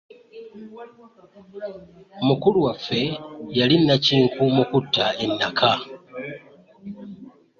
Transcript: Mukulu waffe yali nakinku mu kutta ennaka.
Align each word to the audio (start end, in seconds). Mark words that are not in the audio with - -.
Mukulu 2.27 2.57
waffe 2.65 3.01
yali 3.59 3.75
nakinku 3.85 4.41
mu 4.55 4.63
kutta 4.71 5.05
ennaka. 5.25 5.71